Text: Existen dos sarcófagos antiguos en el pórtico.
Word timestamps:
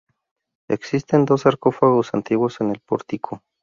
Existen 0.67 1.25
dos 1.25 1.41
sarcófagos 1.41 2.15
antiguos 2.15 2.59
en 2.61 2.71
el 2.71 2.79
pórtico. 2.79 3.43